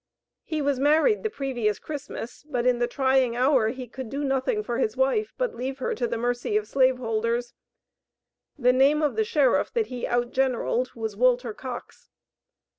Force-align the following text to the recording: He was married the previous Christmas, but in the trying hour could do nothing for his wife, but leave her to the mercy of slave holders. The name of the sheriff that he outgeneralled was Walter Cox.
He 0.43 0.63
was 0.63 0.79
married 0.79 1.21
the 1.21 1.29
previous 1.29 1.77
Christmas, 1.77 2.41
but 2.49 2.65
in 2.65 2.79
the 2.79 2.87
trying 2.87 3.35
hour 3.35 3.71
could 3.85 4.09
do 4.09 4.23
nothing 4.23 4.63
for 4.63 4.79
his 4.79 4.97
wife, 4.97 5.31
but 5.37 5.53
leave 5.53 5.77
her 5.77 5.93
to 5.93 6.07
the 6.07 6.17
mercy 6.17 6.57
of 6.57 6.67
slave 6.67 6.97
holders. 6.97 7.53
The 8.57 8.73
name 8.73 9.03
of 9.03 9.15
the 9.15 9.23
sheriff 9.23 9.71
that 9.73 9.87
he 9.93 10.07
outgeneralled 10.07 10.95
was 10.95 11.15
Walter 11.15 11.53
Cox. 11.53 12.09